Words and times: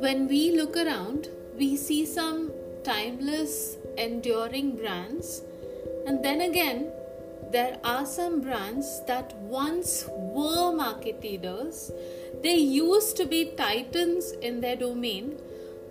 when 0.00 0.26
we 0.28 0.52
look 0.52 0.76
around, 0.78 1.28
we 1.58 1.76
see 1.76 2.06
some 2.06 2.50
timeless, 2.84 3.76
enduring 3.98 4.76
brands, 4.76 5.42
and 6.06 6.24
then 6.24 6.40
again, 6.40 6.90
there 7.52 7.78
are 7.84 8.06
some 8.06 8.40
brands 8.40 9.02
that 9.06 9.36
once 9.36 10.06
were 10.08 10.72
market 10.72 11.22
leaders. 11.22 11.92
They 12.42 12.54
used 12.56 13.16
to 13.18 13.26
be 13.26 13.52
titans 13.56 14.30
in 14.40 14.62
their 14.62 14.76
domain, 14.76 15.38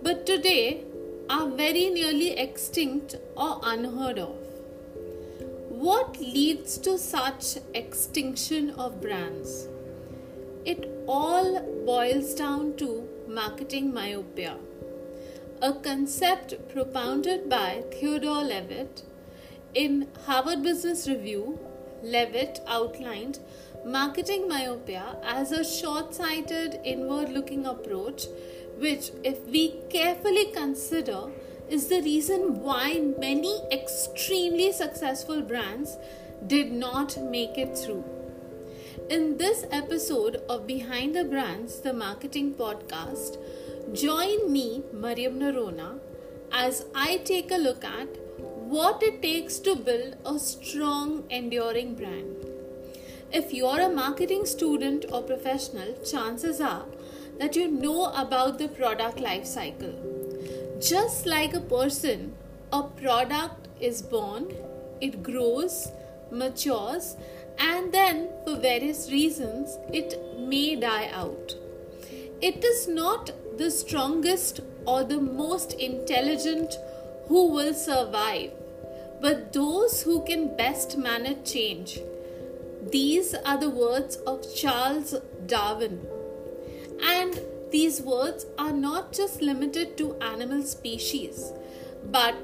but 0.02 0.26
today 0.26 0.82
are 1.28 1.48
very 1.48 1.90
nearly 1.90 2.32
extinct 2.32 3.14
or 3.36 3.60
unheard 3.62 4.18
of. 4.18 4.34
What 5.68 6.18
leads 6.18 6.78
to 6.78 6.98
such 6.98 7.58
extinction 7.74 8.70
of 8.70 9.00
brands? 9.00 9.68
It 10.64 10.90
all 11.06 11.62
boils 11.86 12.34
down 12.34 12.76
to 12.78 13.08
marketing 13.30 13.94
myopia, 13.94 14.56
a 15.62 15.72
concept 15.72 16.54
propounded 16.68 17.48
by 17.48 17.84
Theodore 17.92 18.42
Levitt. 18.42 19.04
In 19.72 20.08
Harvard 20.26 20.64
Business 20.64 21.06
Review, 21.06 21.60
Levitt 22.02 22.60
outlined 22.66 23.38
marketing 23.86 24.48
myopia 24.48 25.16
as 25.22 25.52
a 25.52 25.64
short 25.64 26.12
sighted, 26.12 26.80
inward 26.84 27.28
looking 27.28 27.66
approach, 27.66 28.26
which, 28.78 29.12
if 29.22 29.46
we 29.46 29.76
carefully 29.90 30.46
consider, 30.46 31.30
is 31.68 31.86
the 31.86 32.02
reason 32.02 32.60
why 32.60 33.00
many 33.16 33.62
extremely 33.70 34.72
successful 34.72 35.40
brands 35.40 35.98
did 36.48 36.72
not 36.72 37.16
make 37.22 37.56
it 37.56 37.78
through. 37.78 38.19
In 39.08 39.38
this 39.38 39.64
episode 39.70 40.42
of 40.48 40.66
Behind 40.66 41.14
the 41.14 41.24
Brands, 41.24 41.80
the 41.80 41.92
marketing 41.92 42.54
podcast, 42.54 43.38
join 43.94 44.52
me, 44.52 44.82
Mariam 44.92 45.38
Narona, 45.38 45.98
as 46.52 46.84
I 46.94 47.18
take 47.18 47.50
a 47.50 47.56
look 47.56 47.84
at 47.84 48.08
what 48.38 49.02
it 49.02 49.22
takes 49.22 49.58
to 49.60 49.74
build 49.74 50.16
a 50.26 50.38
strong, 50.38 51.24
enduring 51.30 51.94
brand. 51.94 52.36
If 53.32 53.54
you're 53.54 53.80
a 53.80 53.88
marketing 53.88 54.46
student 54.46 55.06
or 55.12 55.22
professional, 55.22 55.94
chances 56.04 56.60
are 56.60 56.86
that 57.38 57.56
you 57.56 57.68
know 57.68 58.12
about 58.12 58.58
the 58.58 58.68
product 58.68 59.18
life 59.18 59.46
cycle. 59.46 59.94
Just 60.80 61.26
like 61.26 61.54
a 61.54 61.60
person, 61.60 62.34
a 62.72 62.82
product 62.82 63.68
is 63.80 64.02
born, 64.02 64.52
it 65.00 65.22
grows, 65.22 65.88
matures, 66.30 67.16
and 67.60 67.92
then 67.92 68.28
for 68.44 68.56
various 68.56 69.10
reasons 69.12 69.78
it 69.92 70.18
may 70.38 70.76
die 70.76 71.10
out. 71.12 71.54
It 72.40 72.64
is 72.64 72.88
not 72.88 73.30
the 73.58 73.70
strongest 73.70 74.60
or 74.86 75.04
the 75.04 75.20
most 75.20 75.74
intelligent 75.74 76.74
who 77.28 77.48
will 77.48 77.74
survive, 77.74 78.52
but 79.20 79.52
those 79.52 80.02
who 80.02 80.24
can 80.24 80.56
best 80.56 80.96
manage 80.96 81.52
change. 81.52 82.00
These 82.90 83.34
are 83.34 83.58
the 83.58 83.68
words 83.68 84.16
of 84.26 84.54
Charles 84.54 85.14
Darwin. 85.46 86.00
And 87.02 87.40
these 87.70 88.00
words 88.00 88.46
are 88.58 88.72
not 88.72 89.12
just 89.12 89.42
limited 89.42 89.98
to 89.98 90.16
animal 90.16 90.62
species, 90.62 91.52
but 92.10 92.34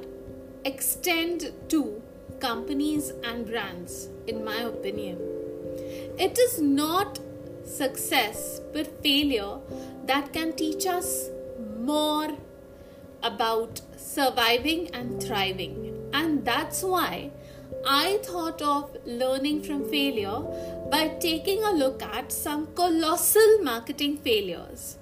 extend 0.64 1.52
to 1.70 2.02
companies 2.46 3.12
and 3.24 3.46
brands, 3.46 4.08
in 4.26 4.44
my 4.44 4.58
opinion. 4.72 5.18
It 6.26 6.38
is 6.38 6.60
not 6.60 7.18
success 7.64 8.60
but 8.72 9.02
failure 9.02 9.58
that 10.04 10.32
can 10.32 10.52
teach 10.52 10.86
us 10.86 11.30
more 11.80 12.28
about 13.22 13.80
surviving 13.96 14.88
and 14.94 15.20
thriving. 15.22 15.74
And 16.12 16.44
that's 16.44 16.82
why 16.82 17.32
I 17.84 18.18
thought 18.22 18.62
of 18.62 18.96
learning 19.04 19.62
from 19.64 19.84
failure 19.90 20.40
by 20.90 21.02
taking 21.20 21.64
a 21.64 21.72
look 21.72 22.02
at 22.02 22.30
some 22.30 22.66
colossal 22.74 23.58
marketing 23.62 24.18
failures. 24.18 24.98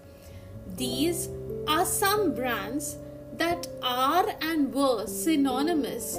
These 0.76 1.28
are 1.68 1.84
some 1.84 2.34
brands 2.34 2.96
that 3.36 3.66
are 3.82 4.26
and 4.40 4.72
were 4.72 5.06
synonymous 5.06 6.18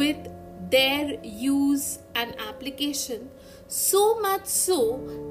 with 0.00 0.31
their 0.72 1.18
use 1.22 1.98
and 2.14 2.34
application, 2.40 3.30
so 3.68 4.20
much 4.20 4.46
so 4.46 4.78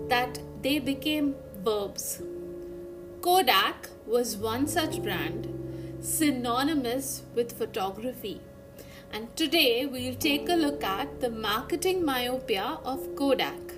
that 0.07 0.39
they 0.61 0.77
became 0.77 1.35
verbs. 1.63 2.21
Kodak 3.21 3.89
was 4.05 4.37
one 4.37 4.67
such 4.67 5.01
brand, 5.01 5.47
synonymous 5.99 7.23
with 7.35 7.57
photography. 7.57 8.39
And 9.11 9.35
today 9.35 9.85
we'll 9.85 10.15
take 10.15 10.47
a 10.47 10.55
look 10.55 10.83
at 10.83 11.19
the 11.19 11.29
marketing 11.29 12.05
myopia 12.05 12.79
of 12.85 13.15
Kodak. 13.15 13.73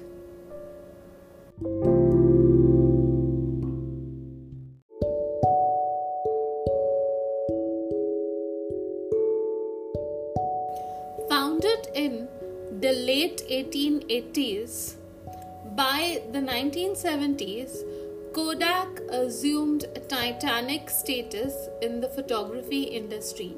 Late 13.34 13.66
1880s, 13.70 14.96
by 15.76 16.22
the 16.32 16.40
1970s, 16.40 17.84
Kodak 18.34 19.00
assumed 19.10 19.86
a 19.96 20.00
titanic 20.00 20.90
status 20.90 21.54
in 21.82 22.02
the 22.02 22.10
photography 22.10 22.84
industry. 22.84 23.56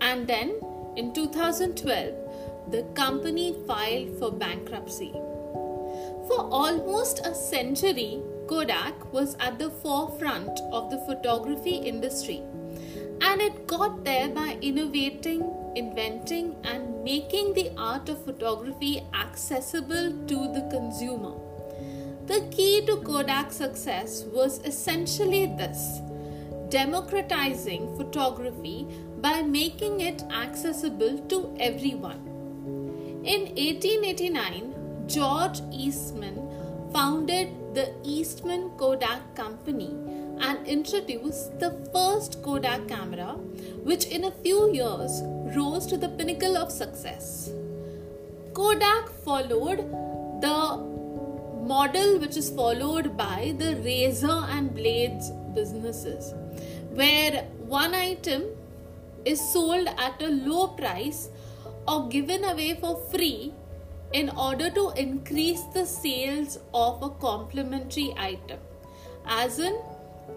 And 0.00 0.26
then 0.26 0.60
in 0.96 1.12
2012, 1.12 2.70
the 2.70 2.82
company 2.94 3.56
filed 3.66 4.18
for 4.18 4.30
bankruptcy. 4.30 5.12
For 6.28 6.48
almost 6.50 7.20
a 7.26 7.34
century, 7.34 8.22
Kodak 8.46 9.12
was 9.12 9.36
at 9.40 9.58
the 9.58 9.70
forefront 9.70 10.60
of 10.72 10.90
the 10.90 10.98
photography 11.06 11.76
industry 11.76 12.42
and 13.22 13.40
it 13.40 13.66
got 13.66 14.04
there 14.04 14.28
by 14.28 14.56
innovating, 14.62 15.42
inventing, 15.76 16.56
and 16.64 16.89
making 17.04 17.54
the 17.54 17.70
art 17.76 18.08
of 18.08 18.24
photography 18.24 19.02
accessible 19.14 20.12
to 20.26 20.36
the 20.54 20.66
consumer. 20.70 21.32
The 22.26 22.40
key 22.50 22.84
to 22.86 22.96
Kodak's 22.96 23.56
success 23.56 24.24
was 24.24 24.60
essentially 24.64 25.46
this 25.46 26.00
democratizing 26.68 27.96
photography 27.96 28.86
by 29.18 29.42
making 29.42 30.00
it 30.00 30.22
accessible 30.30 31.18
to 31.28 31.56
everyone. 31.58 32.20
In 33.24 33.40
1889, 33.56 35.06
George 35.06 35.60
Eastman 35.72 36.36
founded 36.92 37.48
the 37.74 37.92
Eastman 38.04 38.70
Kodak 38.76 39.34
Company 39.34 39.90
and 40.40 40.66
introduced 40.66 41.58
the 41.58 41.70
first 41.92 42.42
Kodak 42.42 42.86
camera, 42.88 43.34
which 43.82 44.06
in 44.06 44.24
a 44.24 44.30
few 44.30 44.72
years 44.72 45.20
rose 45.56 45.86
to 45.86 45.96
the 45.96 46.08
pinnacle 46.08 46.56
of 46.56 46.70
success. 46.70 47.50
Kodak 48.54 49.10
followed 49.24 49.78
the 50.40 50.76
model 51.66 52.18
which 52.18 52.36
is 52.36 52.50
followed 52.50 53.16
by 53.16 53.54
the 53.58 53.76
razor 53.76 54.44
and 54.56 54.74
blades 54.74 55.30
businesses, 55.54 56.34
where 56.90 57.44
one 57.66 57.94
item 57.94 58.44
is 59.24 59.40
sold 59.52 59.88
at 59.98 60.20
a 60.22 60.28
low 60.28 60.68
price 60.68 61.28
or 61.86 62.08
given 62.08 62.44
away 62.44 62.74
for 62.74 63.00
free 63.10 63.52
in 64.12 64.30
order 64.30 64.70
to 64.70 64.92
increase 64.96 65.62
the 65.74 65.86
sales 65.86 66.58
of 66.74 67.02
a 67.02 67.10
complementary 67.10 68.12
item. 68.16 68.58
As 69.26 69.58
in, 69.58 69.78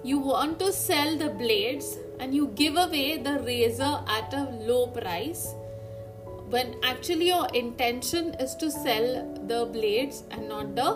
you 0.03 0.19
want 0.19 0.59
to 0.59 0.71
sell 0.71 1.17
the 1.17 1.29
blades 1.29 1.97
and 2.23 2.33
you 2.33 2.47
give 2.59 2.77
away 2.77 3.17
the 3.17 3.33
razor 3.47 3.91
at 4.17 4.33
a 4.33 4.43
low 4.69 4.87
price 4.87 5.43
when 6.55 6.75
actually 6.83 7.27
your 7.27 7.47
intention 7.61 8.33
is 8.45 8.55
to 8.55 8.71
sell 8.71 9.07
the 9.51 9.65
blades 9.65 10.23
and 10.31 10.47
not 10.47 10.73
the 10.75 10.89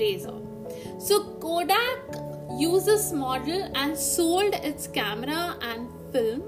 razor. 0.00 0.38
So, 0.98 1.22
Kodak 1.44 2.16
used 2.58 2.86
this 2.86 3.12
model 3.12 3.70
and 3.74 3.98
sold 3.98 4.54
its 4.54 4.86
camera 4.86 5.56
and 5.60 5.88
film 6.12 6.44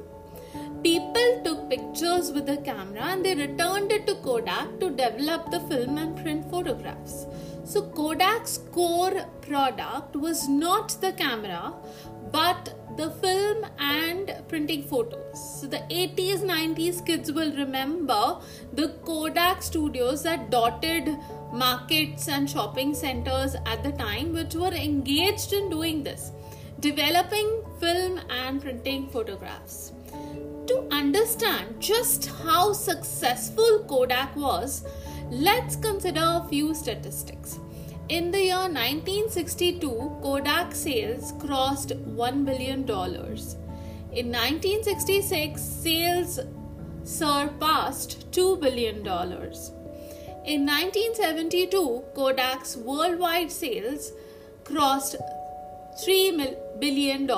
People 0.82 1.40
took 1.44 1.68
pictures 1.68 2.30
with 2.30 2.46
the 2.46 2.58
camera 2.58 3.06
and 3.12 3.24
they 3.24 3.34
returned 3.34 3.90
it 3.90 4.06
to 4.06 4.14
Kodak 4.26 4.78
to 4.80 4.90
develop 4.90 5.50
the 5.50 5.58
film 5.60 5.98
and 5.98 6.16
print 6.16 6.48
photographs. 6.50 7.26
So, 7.64 7.82
Kodak's 7.82 8.58
core 8.70 9.26
product 9.40 10.14
was 10.14 10.48
not 10.48 11.00
the 11.00 11.12
camera 11.12 11.74
but 12.30 12.75
the 12.96 13.10
film 13.10 13.66
and 13.78 14.34
printing 14.48 14.82
photos. 14.82 15.60
So, 15.60 15.66
the 15.66 15.82
80s, 15.90 16.40
90s 16.40 17.04
kids 17.04 17.30
will 17.32 17.54
remember 17.54 18.38
the 18.72 18.88
Kodak 19.04 19.62
studios 19.62 20.22
that 20.22 20.50
dotted 20.50 21.16
markets 21.52 22.28
and 22.28 22.48
shopping 22.48 22.94
centers 22.94 23.54
at 23.66 23.82
the 23.82 23.92
time, 23.92 24.32
which 24.32 24.54
were 24.54 24.72
engaged 24.72 25.52
in 25.52 25.70
doing 25.70 26.02
this 26.02 26.32
developing 26.80 27.62
film 27.80 28.20
and 28.28 28.60
printing 28.60 29.08
photographs. 29.08 29.92
To 30.66 30.86
understand 30.90 31.80
just 31.80 32.26
how 32.26 32.72
successful 32.72 33.84
Kodak 33.88 34.34
was, 34.36 34.84
let's 35.30 35.76
consider 35.76 36.22
a 36.22 36.46
few 36.48 36.74
statistics. 36.74 37.58
In 38.08 38.30
the 38.30 38.40
year 38.40 38.68
1962, 38.68 40.18
Kodak 40.22 40.76
sales 40.76 41.32
crossed 41.40 41.88
$1 41.88 42.44
billion. 42.44 42.88
In 44.12 44.30
1966, 44.30 45.60
sales 45.60 46.38
surpassed 47.02 48.30
$2 48.30 48.60
billion. 48.60 48.98
In 50.44 50.64
1972, 50.64 52.04
Kodak's 52.14 52.76
worldwide 52.76 53.50
sales 53.50 54.12
crossed 54.62 55.16
$3 56.06 56.56
billion. 56.78 57.22
In 57.22 57.28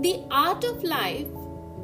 The 0.00 0.22
art 0.30 0.62
of 0.64 0.84
life 0.84 1.26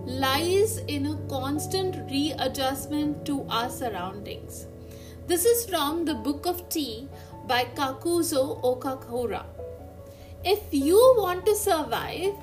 lies 0.06 0.78
in 0.86 1.06
a 1.06 1.16
constant 1.28 2.08
readjustment 2.08 3.26
to 3.26 3.44
our 3.50 3.68
surroundings. 3.68 4.66
This 5.26 5.44
is 5.44 5.66
from 5.66 6.04
the 6.04 6.14
Book 6.14 6.46
of 6.46 6.68
Tea 6.68 7.08
by 7.48 7.64
Kakuzo 7.74 8.62
Okakura. 8.62 9.44
If 10.44 10.60
you 10.70 11.14
want 11.18 11.44
to 11.46 11.56
survive, 11.56 12.34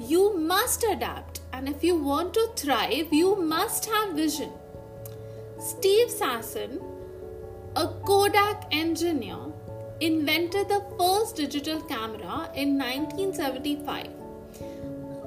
you 0.00 0.36
must 0.36 0.82
adapt, 0.82 1.40
and 1.52 1.68
if 1.68 1.84
you 1.84 1.94
want 1.94 2.34
to 2.34 2.48
thrive, 2.56 3.12
you 3.12 3.36
must 3.36 3.84
have 3.86 4.16
vision. 4.16 4.50
Steve 5.60 6.08
Sasson 6.08 6.80
a 7.74 7.86
Kodak 8.04 8.66
engineer 8.70 9.38
invented 10.00 10.68
the 10.68 10.84
first 10.98 11.36
digital 11.36 11.80
camera 11.80 12.50
in 12.54 12.76
1975. 12.76 14.08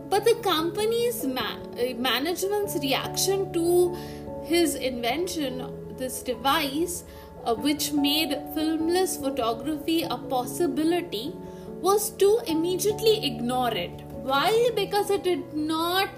But 0.10 0.26
the 0.26 0.36
company's 0.44 1.26
ma- 1.26 1.58
uh, 1.80 1.96
management's 1.98 2.76
reaction 2.76 3.52
to 3.54 3.96
his 4.44 4.76
invention, 4.76 5.96
this 5.98 6.22
device, 6.22 7.04
uh, 7.46 7.56
which 7.56 7.92
made 7.94 8.30
filmless 8.54 9.18
photography 9.18 10.04
a 10.04 10.18
possibility, 10.18 11.34
was 11.82 12.12
to 12.12 12.42
immediately 12.48 13.26
ignore 13.26 13.74
it. 13.74 14.04
Why? 14.12 14.70
Because 14.76 15.10
it 15.10 15.24
did 15.24 15.54
not 15.54 16.10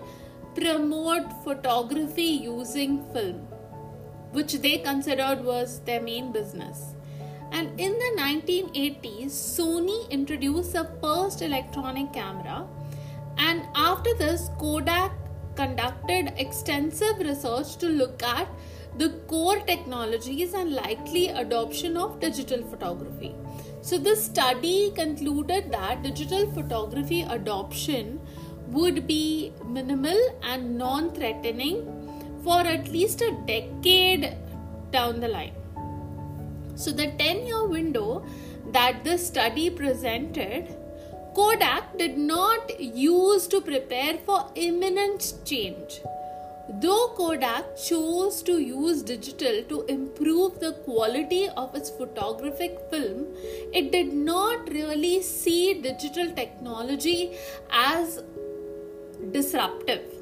promote 0.56 1.32
photography 1.44 2.24
using 2.24 3.04
film 3.14 3.48
which 4.38 4.54
they 4.66 4.78
considered 4.78 5.44
was 5.44 5.80
their 5.86 6.02
main 6.02 6.32
business. 6.32 6.94
And 7.52 7.80
in 7.80 7.94
the 8.04 8.12
1980s, 8.22 9.32
Sony 9.32 10.00
introduced 10.10 10.74
the 10.74 10.90
first 11.02 11.42
electronic 11.42 12.12
camera, 12.14 12.68
and 13.38 13.64
after 13.76 14.14
this, 14.16 14.50
Kodak 14.60 15.12
conducted 15.56 16.34
extensive 16.38 17.20
research 17.20 17.78
to 17.78 17.88
look 17.88 18.22
at 18.22 18.48
the 18.98 19.10
core 19.28 19.58
technologies 19.72 20.54
and 20.54 20.74
likely 20.74 21.30
adoption 21.30 21.98
of 21.98 22.20
digital 22.20 22.64
photography. 22.70 23.34
So, 23.82 23.98
the 23.98 24.16
study 24.16 24.92
concluded 24.96 25.72
that 25.72 26.04
digital 26.04 26.52
photography 26.52 27.22
adoption 27.22 28.20
would 28.68 29.08
be 29.08 29.54
minimal 29.66 30.20
and 30.44 30.78
non 30.78 31.12
threatening 31.12 32.07
for 32.48 32.66
at 32.74 32.88
least 32.96 33.22
a 33.28 33.32
decade 33.46 34.26
down 34.92 35.20
the 35.20 35.28
line. 35.28 35.56
So, 36.76 36.92
the 36.92 37.08
10 37.20 37.46
year 37.46 37.64
window 37.68 38.26
that 38.72 39.04
the 39.04 39.18
study 39.18 39.70
presented, 39.70 40.76
Kodak 41.36 41.98
did 41.98 42.18
not 42.18 42.80
use 42.80 43.48
to 43.48 43.60
prepare 43.60 44.18
for 44.26 44.40
imminent 44.56 45.34
change. 45.44 46.00
Though 46.70 47.10
Kodak 47.18 47.78
chose 47.86 48.42
to 48.44 48.60
use 48.60 49.02
digital 49.02 49.62
to 49.70 49.84
improve 49.96 50.60
the 50.62 50.72
quality 50.86 51.50
of 51.50 51.76
its 51.76 51.90
photographic 51.90 52.80
film, 52.92 53.26
it 53.74 53.92
did 53.92 54.14
not 54.14 54.70
really 54.70 55.22
see 55.22 55.82
digital 55.82 56.32
technology 56.32 57.38
as 57.72 58.22
disruptive 59.32 60.17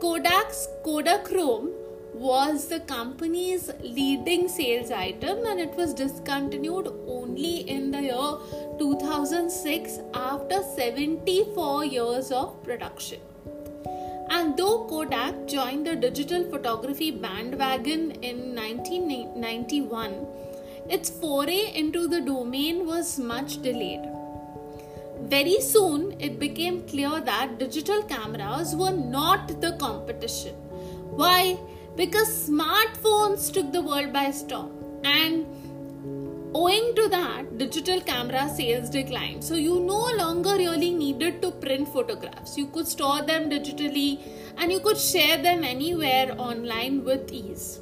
Kodak's 0.00 0.66
Kodachrome 0.82 1.72
was 2.14 2.68
the 2.68 2.80
company's 2.80 3.70
leading 3.82 4.48
sales 4.48 4.90
item 4.90 5.44
and 5.46 5.60
it 5.60 5.74
was 5.74 5.92
discontinued 5.92 6.88
only 7.06 7.68
in 7.74 7.90
the 7.90 8.00
year 8.00 8.30
2006 8.78 9.98
after 10.14 10.62
74 10.62 11.84
years 11.84 12.32
of 12.32 12.62
production. 12.62 13.20
And 14.30 14.56
though 14.56 14.86
Kodak 14.88 15.46
joined 15.46 15.86
the 15.86 15.96
digital 15.96 16.44
photography 16.50 17.10
bandwagon 17.10 18.12
in 18.22 18.54
1991, 18.54 20.26
its 20.88 21.10
foray 21.10 21.72
into 21.74 22.08
the 22.08 22.22
domain 22.22 22.86
was 22.86 23.18
much 23.18 23.60
delayed. 23.60 24.09
Very 25.30 25.60
soon, 25.60 26.20
it 26.20 26.40
became 26.40 26.82
clear 26.88 27.20
that 27.20 27.58
digital 27.58 28.02
cameras 28.02 28.74
were 28.74 28.90
not 28.90 29.60
the 29.60 29.76
competition. 29.78 30.54
Why? 31.20 31.56
Because 31.94 32.48
smartphones 32.48 33.52
took 33.52 33.70
the 33.72 33.80
world 33.80 34.12
by 34.12 34.32
storm, 34.32 34.72
and 35.04 35.46
owing 36.52 36.96
to 36.96 37.08
that, 37.10 37.58
digital 37.58 38.00
camera 38.00 38.48
sales 38.48 38.90
declined. 38.90 39.44
So, 39.44 39.54
you 39.54 39.78
no 39.78 40.00
longer 40.16 40.56
really 40.56 40.90
needed 40.90 41.40
to 41.42 41.52
print 41.52 41.88
photographs. 41.88 42.58
You 42.58 42.66
could 42.66 42.88
store 42.88 43.22
them 43.22 43.48
digitally 43.48 44.18
and 44.58 44.72
you 44.72 44.80
could 44.80 44.98
share 44.98 45.40
them 45.40 45.62
anywhere 45.62 46.34
online 46.38 47.04
with 47.04 47.32
ease. 47.32 47.78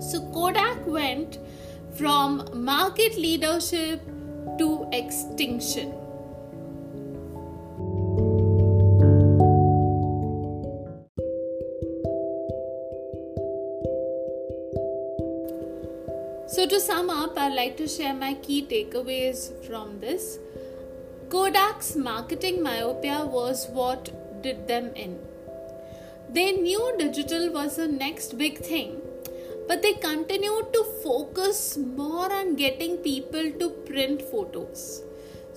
So, 0.00 0.30
Kodak 0.32 0.86
went 0.86 1.38
from 1.96 2.48
market 2.54 3.16
leadership 3.16 4.00
to 4.58 4.88
extinction. 4.92 6.05
So, 16.66 16.70
to 16.70 16.80
sum 16.80 17.10
up, 17.10 17.38
I'd 17.38 17.54
like 17.54 17.76
to 17.76 17.86
share 17.86 18.12
my 18.12 18.34
key 18.34 18.60
takeaways 18.68 19.40
from 19.64 20.00
this. 20.00 20.40
Kodak's 21.28 21.94
marketing 21.94 22.60
myopia 22.60 23.24
was 23.24 23.68
what 23.68 24.10
did 24.42 24.66
them 24.66 24.90
in. 24.96 25.16
They 26.28 26.50
knew 26.50 26.92
digital 26.98 27.52
was 27.52 27.76
the 27.76 27.86
next 27.86 28.36
big 28.36 28.58
thing, 28.58 29.00
but 29.68 29.80
they 29.82 29.92
continued 29.92 30.72
to 30.72 30.82
focus 31.04 31.76
more 31.76 32.32
on 32.32 32.56
getting 32.56 32.96
people 32.96 33.52
to 33.60 33.70
print 33.86 34.22
photos. 34.22 35.02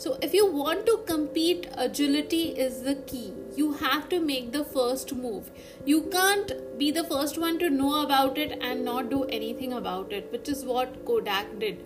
So, 0.03 0.17
if 0.21 0.33
you 0.33 0.45
want 0.49 0.85
to 0.85 0.99
compete, 1.05 1.67
agility 1.77 2.43
is 2.65 2.83
the 2.83 2.95
key. 2.95 3.33
You 3.57 3.73
have 3.73 4.07
to 4.09 4.19
make 4.21 4.53
the 4.53 4.63
first 4.63 5.13
move. 5.13 5.51
You 5.85 6.03
can't 6.03 6.53
be 6.77 6.89
the 6.89 7.03
first 7.03 7.37
one 7.37 7.59
to 7.59 7.69
know 7.69 8.01
about 8.03 8.37
it 8.37 8.57
and 8.61 8.85
not 8.85 9.09
do 9.09 9.25
anything 9.25 9.73
about 9.73 10.13
it, 10.13 10.31
which 10.31 10.47
is 10.47 10.63
what 10.63 11.05
Kodak 11.05 11.59
did. 11.59 11.85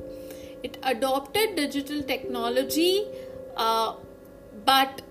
It 0.61 0.77
adopted 0.83 1.55
digital 1.55 2.03
technology, 2.03 3.07
uh, 3.57 3.95
but 4.63 5.01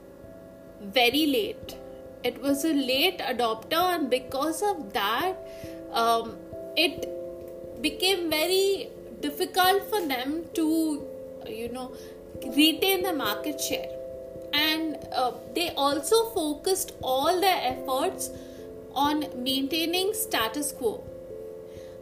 very 0.80 1.26
late. 1.26 1.76
It 2.22 2.40
was 2.40 2.64
a 2.64 2.72
late 2.72 3.18
adopter, 3.18 3.82
and 3.96 4.08
because 4.10 4.62
of 4.62 4.92
that, 4.92 5.36
um, 5.90 6.36
it 6.76 7.08
became 7.82 8.30
very 8.30 8.90
difficult 9.20 9.90
for 9.90 10.00
them 10.06 10.44
to, 10.54 11.04
you 11.48 11.68
know, 11.68 11.92
retain 12.56 13.02
the 13.02 13.12
market 13.12 13.60
share 13.60 13.90
and 14.52 14.98
uh, 15.14 15.32
they 15.54 15.70
also 15.70 16.30
focused 16.30 16.92
all 17.02 17.40
their 17.40 17.60
efforts 17.62 18.30
on 18.94 19.24
maintaining 19.42 20.12
status 20.12 20.72
quo 20.72 21.02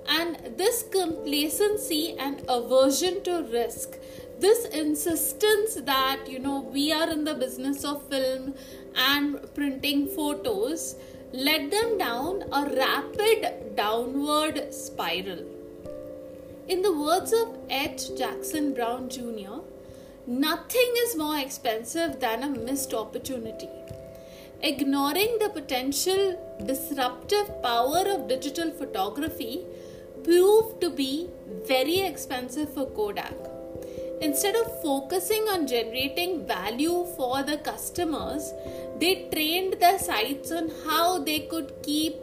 and 0.08 0.56
this 0.56 0.82
complacency 0.90 2.16
and 2.18 2.42
aversion 2.48 3.22
to 3.22 3.42
risk 3.52 3.96
this 4.40 4.64
insistence 4.66 5.74
that 5.92 6.28
you 6.28 6.38
know 6.38 6.60
we 6.72 6.92
are 6.92 7.08
in 7.10 7.24
the 7.24 7.34
business 7.34 7.84
of 7.84 8.02
film 8.08 8.54
and 8.96 9.38
printing 9.54 10.06
photos 10.08 10.96
led 11.32 11.70
them 11.70 11.96
down 11.98 12.42
a 12.52 12.62
rapid 12.74 13.76
downward 13.76 14.72
spiral 14.74 15.44
in 16.68 16.82
the 16.82 16.92
words 16.92 17.32
of 17.32 17.48
H. 17.68 18.16
Jackson 18.16 18.74
Brown 18.74 19.08
Jr., 19.08 19.60
Nothing 20.26 20.92
is 20.98 21.16
more 21.16 21.38
expensive 21.38 22.20
than 22.20 22.42
a 22.42 22.48
missed 22.48 22.92
opportunity. 22.92 23.68
Ignoring 24.62 25.38
the 25.40 25.48
potential 25.48 26.38
disruptive 26.66 27.62
power 27.62 28.04
of 28.06 28.28
digital 28.28 28.70
photography 28.70 29.64
proved 30.22 30.80
to 30.82 30.90
be 30.90 31.30
very 31.66 32.00
expensive 32.00 32.72
for 32.74 32.86
Kodak. 32.86 33.32
Instead 34.20 34.54
of 34.56 34.82
focusing 34.82 35.44
on 35.48 35.66
generating 35.66 36.46
value 36.46 37.06
for 37.16 37.42
the 37.42 37.56
customers, 37.56 38.52
they 38.98 39.26
trained 39.32 39.80
their 39.80 39.98
sights 39.98 40.52
on 40.52 40.70
how 40.86 41.18
they 41.18 41.40
could 41.40 41.72
keep 41.82 42.16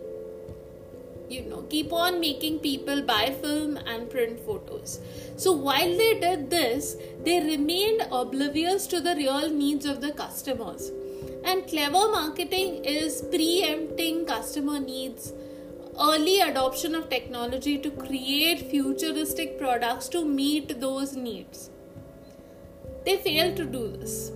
you 1.30 1.42
know 1.44 1.62
keep 1.74 1.92
on 1.94 2.20
making 2.20 2.60
people 2.60 3.02
buy 3.02 3.36
film 3.42 3.78
and 3.78 4.10
print 4.10 4.40
photos. 4.46 5.00
So 5.36 5.52
while 5.52 5.98
they 5.98 6.20
did 6.20 6.50
this 6.50 6.96
they 7.24 7.40
remained 7.42 8.08
oblivious 8.12 8.88
to 8.88 9.02
the 9.02 9.16
real 9.16 9.50
needs 9.50 9.86
of 9.86 10.02
the 10.02 10.12
customers. 10.12 10.92
And 11.44 11.68
clever 11.68 12.12
marketing 12.12 12.84
is 12.86 13.22
preempting 13.22 14.26
customer 14.26 14.80
needs. 14.80 15.34
Early 16.00 16.42
adoption 16.42 16.94
of 16.94 17.10
technology 17.10 17.78
to 17.80 17.90
create 17.90 18.70
futuristic 18.70 19.58
products 19.58 20.10
to 20.10 20.24
meet 20.24 20.80
those 20.80 21.16
needs. 21.16 21.70
They 23.06 23.18
failed 23.18 23.56
to 23.58 23.66
do 23.66 23.88
this 23.98 24.32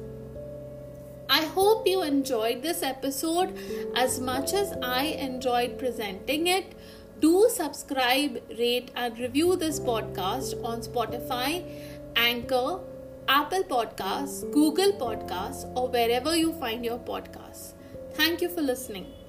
hope 1.55 1.87
you 1.87 2.01
enjoyed 2.03 2.61
this 2.61 2.81
episode 2.83 3.57
as 3.95 4.19
much 4.19 4.53
as 4.53 4.73
I 4.81 5.03
enjoyed 5.27 5.77
presenting 5.77 6.47
it. 6.47 6.75
Do 7.19 7.47
subscribe, 7.49 8.41
rate, 8.57 8.91
and 8.95 9.17
review 9.19 9.55
this 9.55 9.79
podcast 9.79 10.63
on 10.63 10.81
Spotify, 10.81 11.63
Anchor, 12.15 12.79
Apple 13.27 13.63
Podcasts, 13.63 14.51
Google 14.51 14.93
Podcasts, 14.93 15.65
or 15.75 15.89
wherever 15.89 16.35
you 16.35 16.53
find 16.53 16.83
your 16.83 16.99
podcasts. 16.99 17.73
Thank 18.13 18.41
you 18.41 18.49
for 18.49 18.61
listening. 18.61 19.20